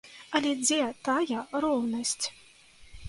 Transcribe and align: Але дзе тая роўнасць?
Але 0.37 0.53
дзе 0.61 0.79
тая 1.09 1.37
роўнасць? 1.67 2.25